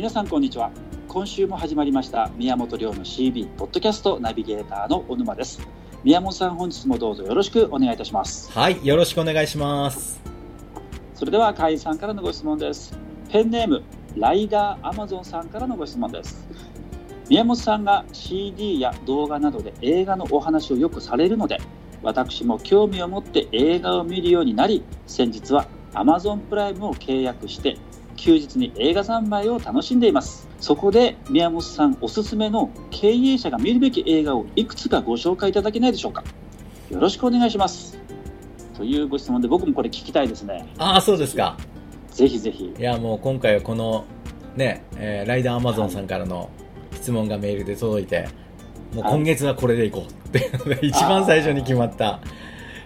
[0.00, 0.70] 皆さんこんにちは。
[1.08, 5.60] 今週も始まりました宮本亮の CB ポッドキャストナビゲーターの小沼です。
[6.04, 8.50] 宮本さん本日もどうぞよろしくお願いいたします。
[8.50, 10.18] はいよろしくお願いします。
[11.14, 12.98] それでは会員さんからのご質問です。
[13.28, 13.82] ペンネーム
[14.16, 16.48] ライダーアマゾンさんからのご質問です。
[17.28, 21.60] 宮本さんが CD や動画などで映画のお話をよくされるので
[22.02, 27.76] 私も興味を持って映画を見るようになり先日は Amazon プライムを契約して
[28.20, 30.46] 休日に映画三昧を楽しんでいます。
[30.60, 36.22] そこで宮本さんおすすめの経営者が見るべき映画をいくつかご紹介いただけないでしょうか。
[36.90, 37.98] よろしくお願いします。
[38.76, 40.68] というご質問で僕もこれ聞きたいですね。
[40.76, 41.56] ああそうですか。
[42.10, 42.74] ぜひぜひ。
[42.78, 44.04] いやもう今回はこの
[44.54, 46.50] ね、えー、ライダーアマゾンさんからの
[46.92, 48.28] 質問がメールで届いて、
[48.94, 52.20] もう今月はこれでいこうっていうので一番最初に決まった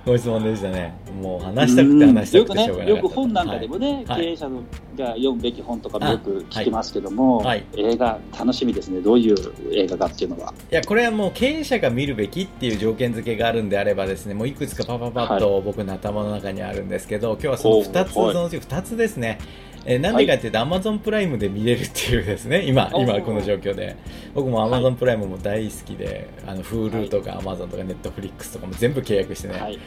[0.05, 0.95] ご質問でしたね。
[1.21, 9.01] もう話したくて話したくてしょうがない、よく本なんかでもね、はい、経営者が読むべき本とかもよく聞きますけども、はい、映画楽しみですね。
[9.01, 9.37] どういう
[9.73, 10.53] 映画かっていうのは。
[10.71, 19.39] いや、これはもう経営者が見るべきっていう条件付けがあるんであればですね、もういくつかパパパッと僕の頭の中にあるんですけど、今日はその2つ、そのうち2つですね。
[19.87, 23.97] えー、なんでかっていうと、アマゾンプライムで見れるっていうですね、今、今この状況で。
[24.35, 29.79] 僕もアマゾンプライムも大好きで、あの、Hulu とかアマゾンとかネットフリックスとかも全部契約してね、はい、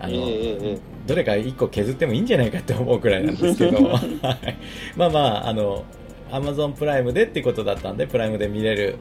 [0.00, 4.56] あの、えー、どれか1個削ってもいいんじゃないかって思うくらいなんですけど、 はい、
[4.96, 5.84] まあまあ、あの、
[6.32, 8.96] アマゾンプライムでってことだったんで、プライムで見れる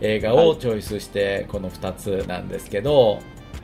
[0.00, 3.18] 映画をチョイスして、この2つなんですけど、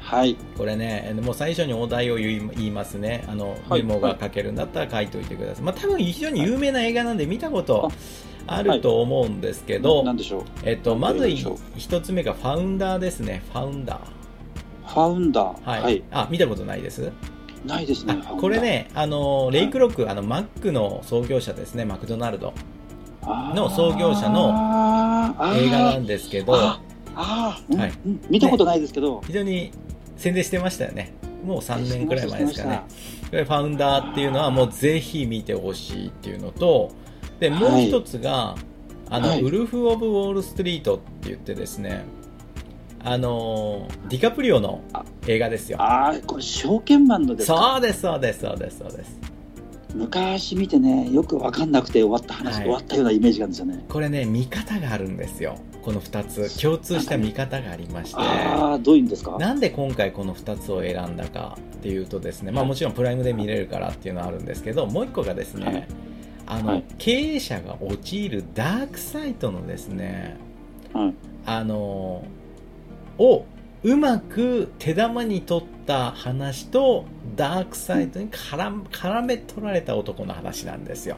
[0.04, 5.64] はい、これね、もう最初にお題を言いますね、あの、メモが書けるんだったら書いておいてください。
[5.64, 7.90] まあ、多分非常に有名な映画なんで見たこと
[8.46, 10.04] あると思うんですけど、
[10.62, 13.98] えっと、まず一つ目がファウンダーですね、ファウンダー。
[14.88, 15.68] ファウンダー。
[15.68, 15.82] はい。
[15.82, 17.10] はい、あ、見たことないです？
[17.64, 18.18] ないですね。
[18.38, 22.52] これね、あの、レイクロック、あの、マックの創業者ですね、マクドナルド。
[23.26, 24.50] の創業者の
[25.56, 26.78] 映画なんですけど、あ
[27.16, 27.92] あ、はい、
[28.28, 29.70] 見たことないですけど、非常に
[30.16, 31.12] 宣伝してましたよね。
[31.44, 32.82] もう3年くらい前ですかね。
[33.30, 36.92] ファウンダーっていうのはもうぜひ見てほしいっていうのと、
[37.40, 38.60] で、もう一つが、はい、
[39.10, 42.04] あの、はい、ウルフ・オブ・ウォール・ストリートって言ってですね、
[43.02, 44.80] あのディカプリオの
[45.26, 45.82] 映画ですよ。
[45.82, 47.72] ああ、これ証券マンのですか？
[47.74, 49.20] そうです、そうです、そうです、そうです。
[49.94, 53.84] 昔見てね、よく分かんなくて終わった話、はい、終わったようなイメージがあるんですよね。
[53.88, 55.56] これね、見方があるんですよ。
[55.82, 56.60] この2つ。
[56.60, 58.16] 共通した見方がありまして。
[58.16, 59.38] ああ、どういうんですか？
[59.38, 65.86] なんで今回この2つを選んだかっていうとですね、まあもちろんプライムで見れるからっていうのはあるんですけど、もう1個がですね、
[66.46, 70.36] あの、はい、経営者が陥るダークサイトのですね、
[70.92, 71.14] はい、
[71.46, 72.24] あの、
[73.18, 73.44] を
[73.84, 77.04] うまく手玉に取った話と
[77.36, 81.16] ダークサイドに絡絡め取られた男の話なんですよ。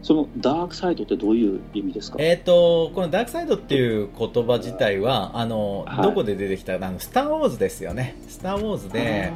[0.00, 2.16] そのダークサイドってどういう意味ですか？
[2.20, 8.16] えっ、ー、と、このダークサイドっていう言葉自体は、あの、はい、どこで出てきたあの、スター・ウォーズですよね。
[8.28, 9.32] スター・ウォーズで、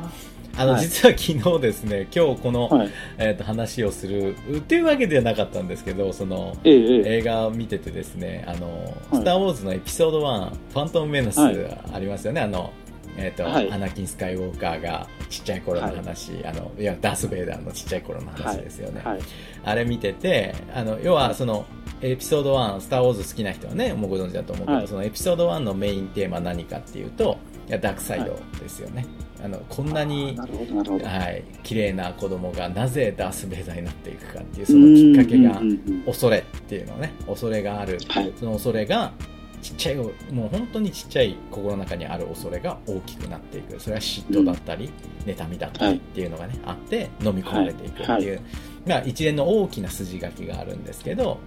[0.58, 6.70] あの、はい、実は昨日ですね、今日この、はい、えっ、と、話をする、っていうわけではなかったんですけど、その、え
[7.18, 12.72] 映画を見ててですね、あの、スター・ウォーズのエピソード1、ファントム・メナスありますよね、あの、
[13.18, 19.02] えっ、ー、と、はい、アナキン・スカイウォーカーがちっちゃい頃の話、はい、あの、いや、ダース・ベイダーのちっちゃい頃の話ですよね。
[19.04, 19.20] はい、
[19.64, 21.66] あれ見てて、あの、要は、その、
[22.00, 29.04] エピソード1、スター・ウォーズ好きな人はね、もうご存知だと思うけど、そのエピソード1のメインテーマ何かっていうと、いや、ダークサイドですよね。
[29.42, 35.60] あのこんなにはい綺麗な子供がなぜダース・ベイダーになっていくかっていうそのきっかけが
[36.06, 39.12] 恐れっていうのね恐れがある、はい、その恐れが
[39.60, 40.12] ちっちゃいも
[40.46, 43.80] う本当にちっちゃい心の中にある恐れが大きくなっていく。
[43.80, 44.90] それは嫉妬だったり、
[45.26, 48.42] うん、妬みだったりっていうのがね、はい、あって飲み込まれていくっていう、はい。
[48.86, 51.38] まあ、一連の大きな筋書きがあるんですけど、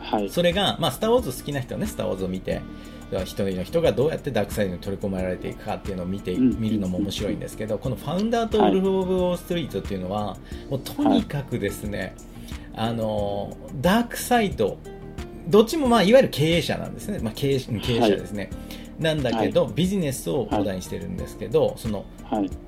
[0.00, 2.62] はい、それが、まあ、スター・ウォーズ好きな人はねスター・ウォーズを見て
[3.10, 10.36] 一人の人がどうやってダークサイドに取り込まれていくかっていうのを見て、うん、見るのも面白いんですけどこのファウンダーとウルフ・オブ・ウォーストリートっていうのは、
[10.68, 12.14] もうとにかくですね、
[12.74, 14.78] あのダークサイド
[15.48, 18.50] どっちもまあいわゆる経営者なんですね、まあ、経営経営者ですね、
[18.98, 22.04] はい、なんだけど、はい、ビジネスをお題にしてるんですけど、その、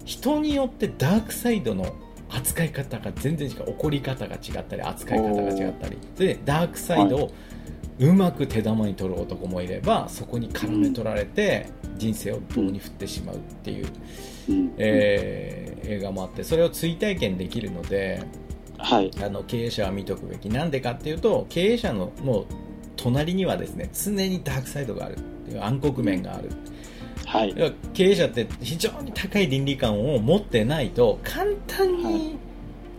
[0.04, 1.94] 人によってダークサイドの
[2.30, 5.96] 扱い方が全然違う怒り方が違ったり扱い方が違ったり。
[6.16, 7.30] でダークサイドを
[7.98, 11.66] うまく手玉に取る男もいればそこに絡め取られて
[11.96, 13.86] 人生を棒に振ってしまうっていう、
[14.76, 18.22] えー、映画もあってそれを追体験できるので、
[18.76, 20.48] はい、あの経営者は見とくべき。
[20.48, 22.46] なんでかっていうと経営者のもう
[22.98, 26.50] 隣にはですね常にダークサイドがあるっていう暗黒面がある、
[27.24, 27.54] はい、
[27.94, 32.38] 経営者って非常に高い倫理観を持ってないと簡単に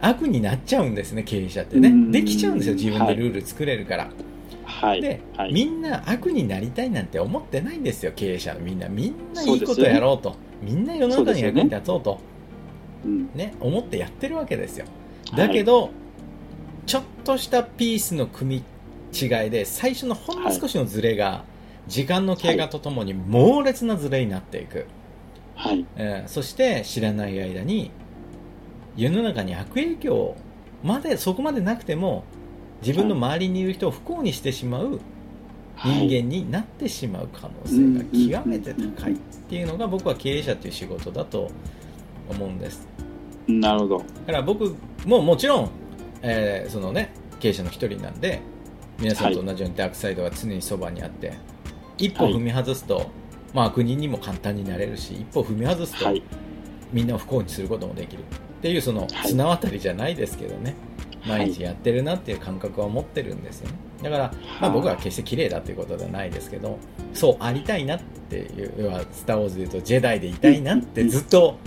[0.01, 2.11] 悪になっちゃうんですね経営者ってね。
[2.11, 4.09] できちゃうんですよ自分でルール作れるから、
[4.63, 8.87] はい、で、はい、みんな悪になりたいなんて思ってないんですよ経営者のみんな。
[8.87, 12.19] みんないいことやろうと、ね、みんな世の中に役に立とうと。
[13.03, 14.85] ね、ね、思ってやってるわけですよ。
[15.35, 15.91] だけど、はい、
[16.85, 18.63] ちょっとしたピースの組み
[19.13, 21.43] 違いで最初のほんの少しのズレが、
[21.87, 24.85] 時間の経過とともに猛烈なズレになっていく、
[25.55, 25.85] はい。
[25.97, 27.91] えー、そして知らない間に
[28.95, 30.35] 世の中に悪影響
[30.83, 32.23] までそこまでなくても
[32.81, 35.01] 自分の周りにいる人を不幸にしてしまう
[35.83, 39.15] 人間になってしまう可能性が極めて高いっ
[39.49, 41.49] ていうのが僕は経営者という仕事だと
[42.29, 42.87] 思うんです。
[43.47, 43.97] なるほど。
[43.97, 44.75] だから僕
[45.05, 45.69] ももちろん、
[46.21, 48.41] えー、そのね経営者の一人なんで
[48.99, 51.39] 皆さんと同じようにダークサイドが常にそばにあって、はい、
[52.05, 53.07] 一歩踏み外すと、はい、
[53.53, 56.23] まあ、悪人にも簡単になれるし一歩踏み外すと、はい、
[56.91, 58.23] みんなを不幸にすることもできる。
[58.23, 60.75] っていうその綱渡りじゃないですけどね、
[61.25, 63.75] 毎日やってるなっていう感覚は持ってるんですよね。
[64.03, 66.79] だから、まあ、僕は決して綺麗だということではないですけど
[67.13, 67.99] そうありたいなっ
[68.29, 71.57] ていう要は「スター・ウォーズ」でいうとジェダイでいたいなってずっと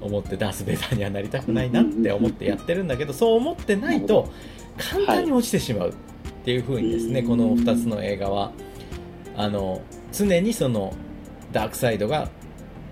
[0.00, 4.30] 思ってダース・ベイダーにはなりたくないなって思ってやってるんだけどそう思ってないと
[4.78, 5.94] 簡単に落ちてしまう
[6.42, 8.52] っていうふうにですねこの2つの映画は
[9.36, 9.80] あの
[10.12, 10.94] 常にその
[11.52, 12.28] ダークサイドが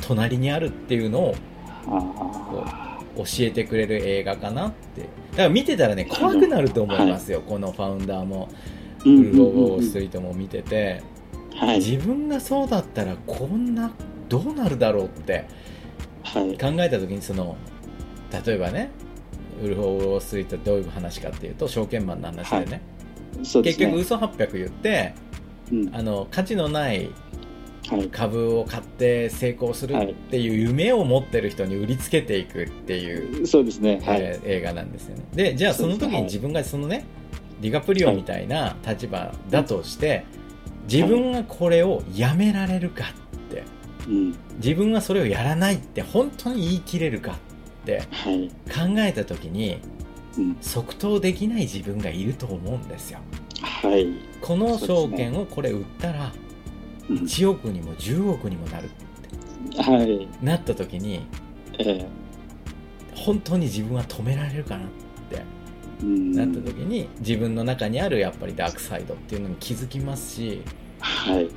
[0.00, 1.34] 隣にあるっていうのを
[3.16, 5.02] 教えてくれる映画かなって。
[5.32, 8.48] だから見てたらね怖くなると思いますよ、はい、このファウンダーも。
[9.04, 11.02] ウルフ・オブ・ウォーストリートも見てて、
[11.54, 13.90] はい、自分がそうだったらこんな
[14.28, 15.46] どうなるだろうって
[16.34, 16.40] 考
[16.78, 17.56] えた時にその
[18.44, 18.90] 例えばね
[19.62, 22.80] ウルフ・オブ・ウォーストリートどういう話かっていうと証券マンの話でね、はい、
[23.32, 23.62] でね。
[23.62, 25.14] 結局嘘800言って、
[25.72, 27.10] うん、あの価値のない
[28.12, 35.24] 株を買って成功するっていう夢を持ってる人に売りつけていくっていう、そうですね、はい、えー、映画なんですよね。
[35.32, 37.04] でじゃあその時に自分がそのね
[37.60, 40.24] ディカプリオみたいな立場だとして、
[40.90, 43.64] 自分がこれをやめられるかって、
[44.56, 48.02] 自分がそれをやらないって本当に言い切れるかって
[48.72, 49.80] 考えた時に、
[50.60, 53.20] 即答できない自分がいると思うんですよ。
[53.62, 54.06] はい、
[54.40, 56.32] この証券をこれ売ったら、
[57.08, 61.26] 1億にも10億にもなるって、はい、なった時に、
[61.78, 62.06] えー、
[63.14, 65.42] 本当に自分は止められるかなって。
[66.02, 70.62] なった時に自分の中にあるやっぱりダークサイドっていうのに気づきますし、
[70.98, 71.50] はい、はい、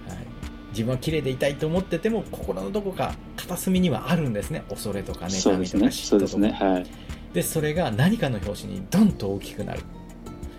[0.71, 4.63] 自分は綺麗でいたいと思ってても心のどこか片隅にはあるんですね。
[4.69, 6.89] 恐れとか妬みとか嫉妬とか、
[7.33, 9.81] でそれが何かの拍子にドンと大きくなる。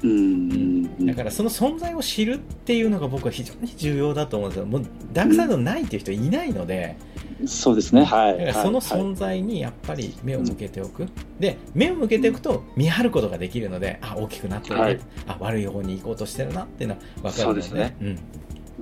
[0.03, 4.67] うん、だからその存在を知るっていうのが僕は非常に重要だと思うんですよ。
[4.67, 4.83] もう
[5.15, 6.97] ダークサイドないっていう人いないので、
[7.41, 8.05] うん、そうですね。
[8.05, 8.39] はい。
[8.39, 17.69] だからその存在にやっぱり目を向けておく、はい、で目を向けておくと見張ることができるのであ大きくなってるね、はい、あ悪い方に行こうとしてるなっていうのは分かるので。
[17.71, 17.97] でね、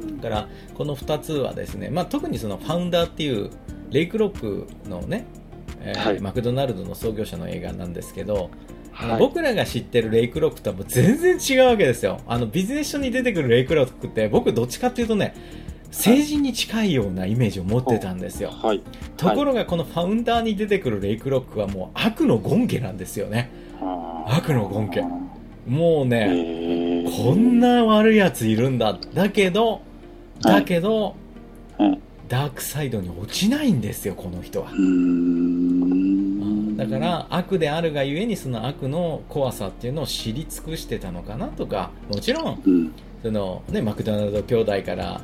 [0.01, 3.51] うん、だからこの2つはですね、まあ、特にそのファウンダーっていう
[3.91, 5.27] レイクロックのね、
[5.85, 8.51] えーはい、マクドナルドの創業者の映画なんですけど
[8.93, 12.21] はい、僕らが知ってるレイクロックとはもう全然違うわけですよ。
[12.27, 15.35] あの、ビジネス書に出てくるレイクロックって、僕どっちかっていうとね、
[15.91, 18.51] 成人に近いようなイメージを持ってたんですよ。
[18.51, 18.83] はい、
[19.17, 23.51] ところがこのファウンダーに出てくるレイクロックはもう悪の権家なんですよね。
[24.27, 25.03] 悪の権家。
[25.67, 28.99] もうね、こんな悪いやついるんだ。
[29.15, 29.83] だけど、
[30.41, 31.15] だけど、
[32.29, 34.71] ダークサイドに落ちないんですよ、この人は。
[36.77, 45.21] だから悪であるがゆえにその悪の怖さっていうのを知り尽くしてたのかなとかもちろん、うん、そのね、マクドナルド兄弟から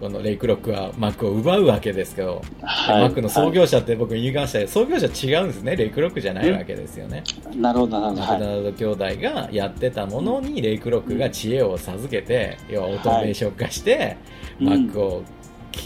[0.00, 5.76] このレイクロックはマックを奪うわけですけど、はい、マックの創業者って僕言いましたけど、創業者違うんですね。
[5.76, 7.22] レイクロックじゃないわけですよね、
[7.54, 8.22] なるほどなるほど。
[8.22, 14.16] マクドナルド兄弟がやってたものにレイクロックが知恵を授けて、要はオートメーション化して、
[14.58, 15.22] マックを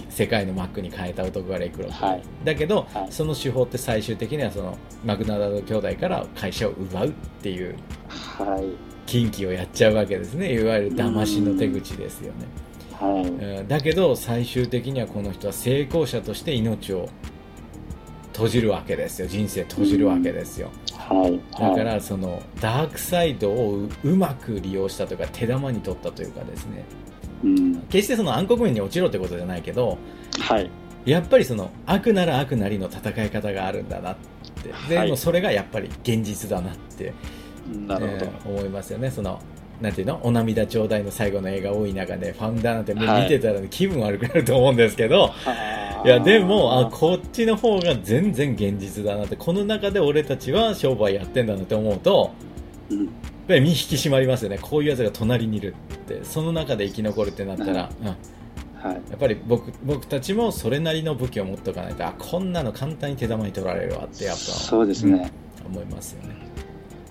[0.09, 7.13] 世界のマックに変えた男がレイクロック、はい、だけど、はい、その手法って最終的にはそのマクドナルド兄弟から会社を奪うっ
[7.43, 7.77] ていう、
[8.09, 8.65] はい、
[9.07, 10.55] 近畿をやっちゃうわけですね。
[10.55, 12.47] いわゆる騙しの手口ですよね、
[12.93, 17.09] はい、だけど最終的にはこの人は成功者として命を
[18.33, 19.29] 閉じるわけですよ。
[19.29, 26.85] 人生閉じるわけですよ、はい、だからそのダークサイドをうまく利用したというか手玉に取ったというかですね
[27.45, 29.99] うん、決してその暗黒面に落ちろってことじゃないけど、
[30.41, 30.71] はい、
[31.05, 34.17] やっぱりその悪なら悪なりの戦い方があるんだなっ
[34.63, 34.73] て。
[34.89, 37.13] で、はい、もそれがやっぱり現実だなって
[37.87, 39.11] なるほど、えー、思いますよね。
[39.11, 39.39] その
[39.81, 40.21] なんていうの？
[40.23, 52.31] お涙ちょうだいの最後の映画多い中でファウンダーなんてもう見てたら気分悪くなると思うんですけど、はい、いやでもあこっちの方が全然現実だなってこの中で俺たちは商売やってんだなって思うと、
[52.89, 53.11] うん、
[53.49, 54.59] 身引き締まりますよね。
[54.61, 56.25] こういうやつが隣にいるって。
[56.25, 58.07] その中で生き残るってなったら、うん。
[58.85, 65.33] はい、やっぱり僕僕たちもそれなりの武器を持っておかないとあこんなの簡単に手玉に取られるわってやっぱそうですね、
[65.63, 66.37] うん、思いますよね。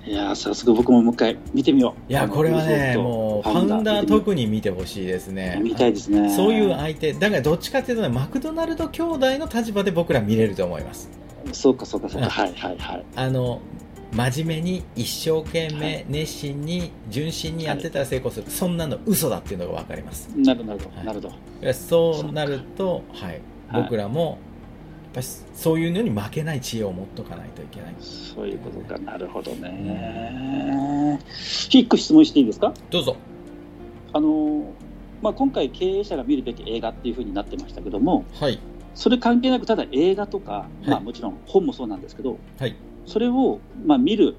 [0.06, 2.12] いや早速僕ももう一回見てみよう。
[2.12, 5.60] いやこれはねもうファウンダー特に見てほしいですね。
[5.64, 6.30] 見たいですね。
[6.36, 11.10] そういう相手だからどっちかっていうと、ね、マクドナルド兄弟の立場で僕ら見れると思います。
[11.54, 13.06] そうかそうかそうか、はいはいはい。
[13.16, 13.62] あの
[14.16, 20.30] 真面目に一生懸命熱心に純真にやってたら成功する、はい、そんなの嘘だっていうのが分かります。
[20.36, 21.30] なるほど、はい、なるほ
[21.62, 21.74] ど。
[21.74, 23.42] そうなるとはい、
[23.74, 24.38] 僕らも
[25.14, 27.96] ぱりそういうのに負けない知恵を持っとかないといけない。
[28.00, 31.20] そういうことかなるほどね。
[31.70, 32.74] 一個質問していいですか？
[32.90, 33.16] どうぞ。
[34.12, 34.66] あの、
[35.22, 38.60] まあ、今回経営者が見るべき映画っていうふうになってましたけども、はい、
[38.96, 44.36] それ関係なくただ映画とか、はい、まあ、もちろん本もそうなんですけど、はい、それを、まあ、見る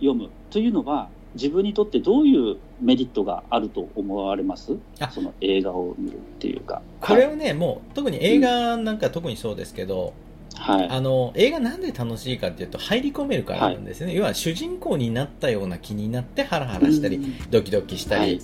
[0.00, 4.76] 読むというのは自分にとってどういうメリットがあると思われます？
[5.10, 6.82] その映画を見るっていうか。
[7.00, 10.14] これはね、はい、もう特に映画なんか特にそうですけど、
[10.54, 17.20] はい、あの映画なんで楽しいかっていうと入り込めるからなんですね、はい、要は主人公になったような気になってハラハラしたり、
[17.50, 18.40] ドキドキしたり、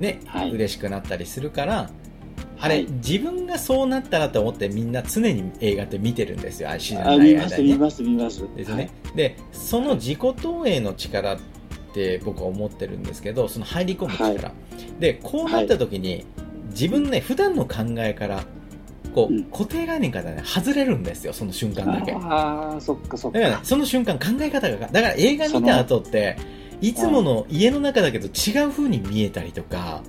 [0.00, 1.90] ねはい、嬉しくなったりするから、
[2.58, 8.48] あれ、はい、自分がそうなったらと思ってみんな常に映画って見てるんですよ、知らない間に、ね、見ます、見ます、見ます。
[8.56, 8.90] ですね。
[9.04, 11.38] はい、で、その自己投影の力っ
[11.94, 16.26] て僕は思ってるんですけどその入り込む力、はい、でこうなった時に、
[16.70, 18.44] 自分ね普段の考えから
[19.14, 22.12] こう、うん、固定概念からね外れるんですよその瞬間だけ。
[22.12, 23.38] ああそっかそっか。
[23.38, 26.36] だから、ね、その瞬間考え方がだから映画見た後って
[26.80, 30.02] いつもの家の中だけど違う風に見えたりとか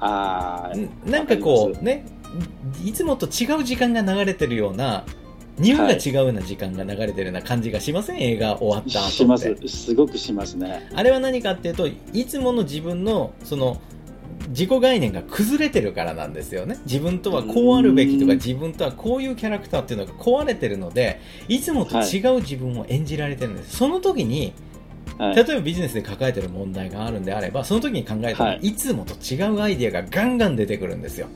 [0.00, 0.72] あ
[1.04, 2.06] なんかこうね
[2.84, 5.04] いつもと違う時間が流れてるような
[5.60, 9.54] 日本が違うような時間が流れてるような感じがしません、映画終わった後します。
[9.68, 10.88] すごくしますね。
[10.94, 13.78] あれは何かっていうといつもの自分のその
[14.48, 16.78] 自己概念が崩れてるからなんですよね。
[16.86, 24.54] 自分とはこうあるべきとか自分とはこういうキャラクターっていうのが壊れてるのでいつもと違う自分を演じられてるんです、はい、その時に
[25.20, 31.28] 例えばビジネスで抱えてる問題があるんであればその時に考えたら、はい、いつもと違うアイディアがガンガン出てくるんですよ。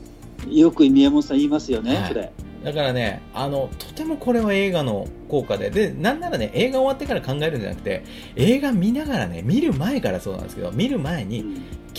[0.49, 2.31] よく宮本さん言いますよね、はい、それ。
[2.63, 8.03] だからね、あの、とてもこれは映画の効果で、で、なんならね、映画終わってから考えるんじゃなくて、
[8.35, 11.45] 映画見ながらね、見る前からそうなんですけど、見る前に、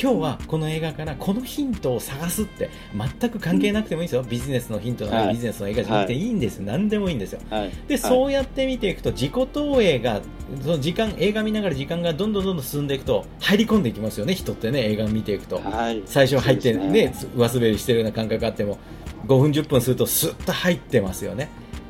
[0.00, 10.20] 今日はこの映画からこのヒントを探すって全く関係なくてもいいですよ、ビジネスのヒントの、はい、ビジネスの映画じゃなくていいんです、はい、何でもいいんですよ、はい、でそうやって見ていくと自己投影が
[10.62, 14.34] その時間映画見ながら時間がどんどんどんどん進んでいくと入り込んでいきますよね。
[14.34, 15.60] 人ってね映画を見ていくと、
[16.04, 17.14] 最初入ってねね。
[17.34, 18.78] 上滑りしてるような感覚があっても
[19.26, 21.48] 5分10分するとスッと入ってますよね。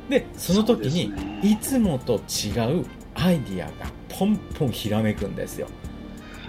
[0.09, 1.11] でその時に、
[1.43, 5.67] いつもと違うアイディアがポンポンひらめくんですよ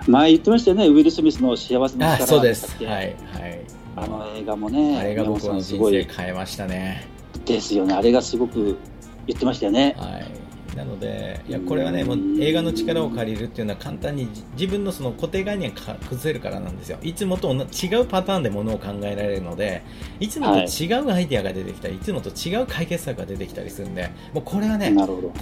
[0.08, 2.82] 前言ってましたよねウィル・スミスの幸せの力そうです。
[2.84, 3.60] はいはい。
[3.94, 7.06] あの映画もねあれが僕の人生変えましたね。
[7.44, 7.94] ですよね。
[7.94, 8.78] あれがすごく
[9.26, 9.94] 言ってましたよね。
[9.98, 10.48] はい。
[10.76, 16.98] なのでいやこれはねもう映画の力を借りるっていうのは簡単に自分のその固定概念が崩せるからなんですよ。
[17.02, 19.82] いつもと違うパターンでものを考えられるので
[20.20, 24.94] いつもと違うアイデアが出てきたり、はい、いつもと違う解決策が出てきたりするんでもうこれはね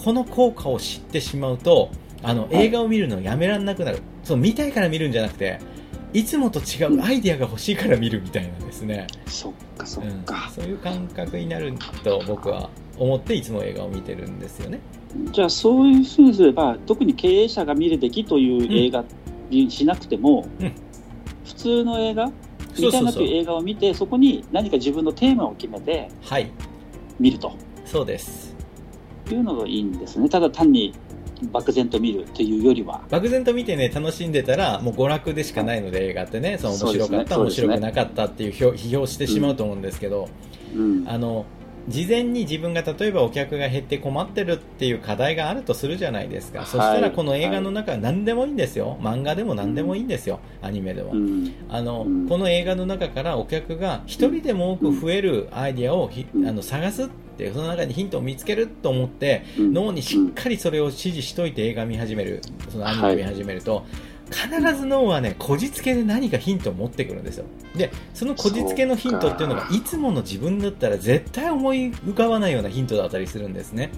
[0.03, 1.91] この効果を知ってしまうと
[2.23, 5.61] あの映画を見るのをやめられなくなる、はい、そう見たいから見るんじゃなくて
[6.13, 14.81] いつもと違うアイディアが欲しいから見るみたいなんですね、そっかそっか、うん、そういう感覚になると僕は思っていつも映画を見てるんですよね。
[15.33, 19.05] じゃあそういうふうにすれば特に経営者が見るべきという映画
[19.51, 20.73] にしなくても、うん、
[21.45, 22.31] 普通の映画
[22.79, 26.11] 見たいなという映画を見てそこに何か自分のテーマを決めて
[27.19, 28.57] 見ると、はい、そうです。
[29.31, 30.29] いうのがいいんですね。
[30.29, 30.95] ただ単に
[31.53, 33.03] 漠然と見るというよりは。
[33.11, 36.59] 漠然と見てね楽しんでたらもう娯楽でしかないので映画ってね。
[36.59, 40.29] その面白かった、ね、面白くなかったっていう批評してしまうと思うんですけど、
[40.75, 41.45] うん、あの
[41.89, 56.11] 事前に自分が例えばお客が減って困ってるっていう課題があるとするじゃないですか、はい、そしたらこの映画の中は何でもいいんですよ、漫画でも何でもいいんですよ、アニメでも、うん、あの、うん、この映画の中からお客が1人でも多く増えるアイディアを
[56.49, 62.41] あの探すってその中にヒントを見つけると思って、脳にしっかりそれを指示しといて映画見始める
[62.71, 63.85] そのアニメ見始めると、はい
[64.29, 67.45] 必ず脳はね、こじつけで何かヒントを持ってくるんですよ。
[67.77, 73.91] で、そのこじつけのヒントっていうのが、いつもの自分だったら絶対思い浮かばないようなヒントだったりするんですね。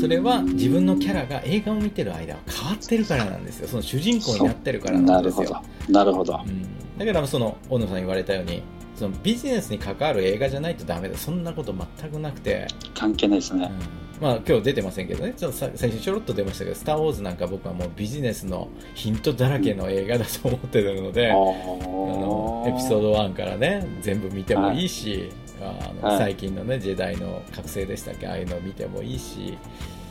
[0.00, 3.68] それは自分のキャラが映画を見てる間は変わってるからなんですよ。
[3.68, 5.62] その主人公になってるからなんですよ。
[5.88, 6.40] なるほど。
[6.46, 8.62] うん、だからその、大野さん言われたように、
[9.00, 11.16] そのビジネスに関わる映画じゃないとダメだ。
[11.16, 12.66] そんなこと全くなくて。
[12.94, 13.72] 関係ないですね。
[14.18, 14.22] うん。
[14.22, 25.30] まあ今日出てませんけどね、ちょっと最初ちょろっと出ましたけど、スター・ウォーズなんか僕はもうビジネスのヒントだらけの映画だと思ってるので、あのエピソード1からね、全部見てもいいし、
[25.62, 29.56] あの最近のね、ジェダイの覚醒でしたっけ、ああいうのを見てもいいし、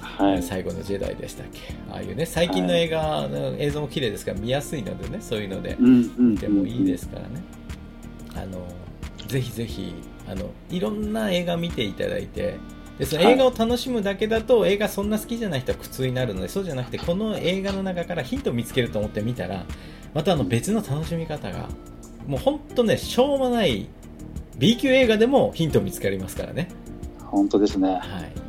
[0.01, 1.75] はい、最後のジェダイでしたっけ？
[1.91, 7.43] ああいうね最近の映画の映像も綺麗ですから見やすいのでねそういうので見てもいいですからね、
[8.43, 8.65] あの
[9.27, 9.93] ぜひぜひ
[10.27, 12.57] あのいろんな映画見ていただいて
[12.97, 19.65] でその映画を楽しむだけだと、映画そんな好きじゃない人は苦痛になるのでそうじゃなくてこの映画の中からヒントを見つけると思って見たら
[20.13, 21.69] またあの別の楽しみ方が
[22.27, 23.87] もう本当ねしょうもない
[24.57, 26.67] B 級映画でもヒント見つかりますからね。
[27.25, 27.93] 本当ですね。
[27.93, 28.48] はい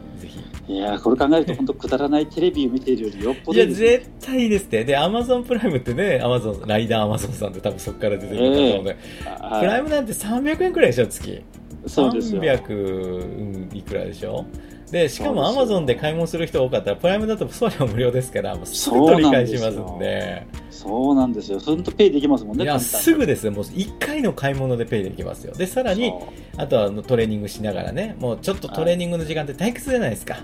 [0.71, 8.97] いやこれ考えると本当くだらないテレビを見ているよりよっぽどいい、や絶対いいですってでアマゾンプライムってねアマゾンライダーアマゾンさんって多分そこから出てくると思うので、
[9.27, 11.43] えー、プライムなんて300円くらいでしょ月。
[11.87, 12.43] そうですよ。
[12.43, 14.45] 300、いくらでしょ？
[14.91, 20.47] でしかもアマゾンで買い物する人多かったらプライムだと送料無料ですからもうすぐ取り返しますんで。
[20.71, 21.61] そうなんですよ。
[21.61, 23.53] 本当ペイできますもんねいやすぐですよ。
[23.53, 25.55] もう1回の買い物でペイできますよ。
[25.55, 26.13] でさらに
[26.57, 30.39] あとはトレーニングしながらねもうちょっとトレーニングの時間って退屈じゃないですか、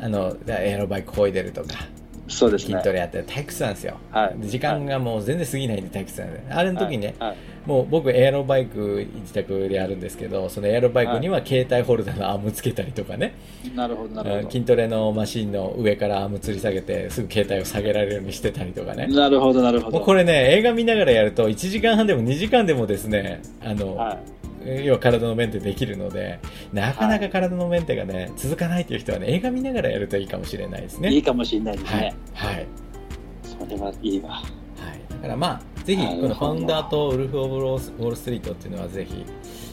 [0.00, 1.68] あのエアロバイクこいでるとか
[2.30, 7.28] そうですね、筋トレやって退屈なんですよ、はい、時間がもう全然過ぎないんで退屈なんで、あれの時にね、はい。
[7.30, 13.34] はい、もう僕エアロバイク自宅でやるんですけどそのエアロバイクには携帯ホルダーのアームつけたりとかね、
[13.74, 14.50] なるほどなるほど。
[14.50, 19.08] 筋トレのマシンの上からアーム吊り下げてすぐ携帯を下げられるようにしてたりとかね。
[19.08, 20.00] なるほどなるほど。
[20.00, 24.18] これね映画見ながらやると1時間半でも2時間でもですねあの、
[24.64, 26.38] 要は体のメンテできるので、
[26.72, 31.10] なかなか体のメンテがね、続かないという人はね、映画見ながらやるといいかもしれないですね。
[31.10, 32.14] いいかもしれないですね。
[32.34, 32.54] はい。
[32.54, 32.66] はい、
[33.42, 34.30] それはいいわ。
[34.30, 34.44] はい。
[35.10, 39.24] だからまあ、ぜひ、このファウンダーとウルフ・オブ・ウォール・ストリートっていうのはぜひ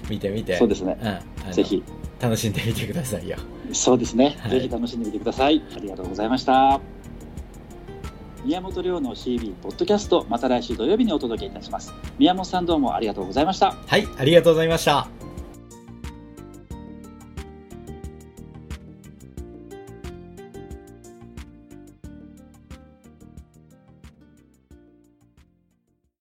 [0.10, 0.98] 見てみて、そうですね。
[1.46, 1.84] うん、ぜひ。
[2.20, 3.38] 楽しんでみてくださいよ。
[3.74, 4.38] そうですね。
[4.40, 5.62] はい、ぜひ楽しんでみてください。
[5.76, 6.97] ありがとうございました。
[8.48, 11.94] 宮本亮の CB ポッドキャストまた来週土曜日にお届けいたします。
[12.18, 13.74] 宮本さんどうもありがとうございました。
[13.86, 15.17] はいありがとうございました。